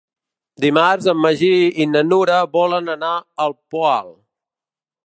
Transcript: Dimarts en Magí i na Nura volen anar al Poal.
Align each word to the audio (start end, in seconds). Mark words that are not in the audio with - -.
Dimarts 0.63 1.09
en 1.13 1.19
Magí 1.25 1.51
i 1.85 1.87
na 1.91 2.03
Nura 2.09 2.41
volen 2.59 2.91
anar 2.99 3.13
al 3.47 3.57
Poal. 3.77 4.13